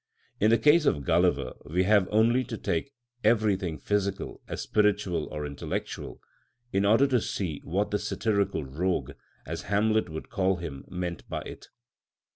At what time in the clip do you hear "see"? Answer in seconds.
7.21-7.61